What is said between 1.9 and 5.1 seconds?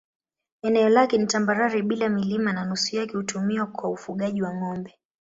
milima na nusu yake hutumiwa kwa ufugaji wa ng'ombe.